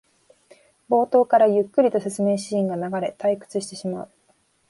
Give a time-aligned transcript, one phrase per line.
[0.89, 4.11] 冒頭からゆっくりと説明シーンが流れ退屈してしまう